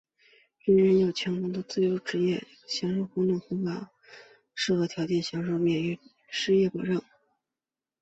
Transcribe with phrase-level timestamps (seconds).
[0.63, 3.49] 人人有权工作、自由选择职业、享受公正和合
[4.55, 7.03] 适的工作条件并享受免于失业的保障。